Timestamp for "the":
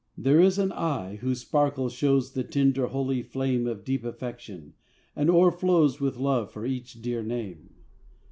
2.31-2.43